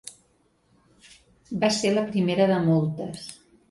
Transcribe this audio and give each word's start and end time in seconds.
Va 1.67 1.71
ser 1.79 1.95
la 1.99 2.09
primera 2.11 2.53
de 2.57 2.61
moltes. 2.69 3.35